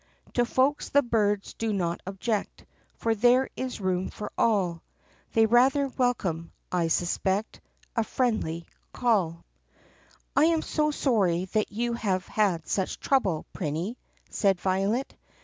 To 0.33 0.45
folks 0.47 0.89
the 0.89 1.03
birds 1.03 1.53
do 1.53 1.71
not 1.71 2.01
object, 2.07 2.65
Tor 2.99 3.13
there 3.13 3.51
is 3.55 3.79
room 3.79 4.09
for 4.09 4.31
all. 4.35 4.81
They 5.33 5.45
rather 5.45 5.89
welcome, 5.89 6.51
I 6.71 6.87
suspect, 6.87 7.61
A 7.95 8.03
friendly 8.03 8.65
call. 8.93 9.45
I 10.35 10.45
AM 10.45 10.63
so 10.63 10.89
sorry 10.89 11.45
that 11.53 11.71
you 11.71 11.93
have 11.93 12.25
had 12.25 12.67
such 12.67 12.99
trouble, 12.99 13.45
Prinny," 13.53 13.95
said 14.31 14.59
Violet. 14.59 15.15